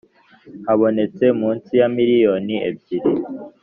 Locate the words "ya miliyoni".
1.79-2.55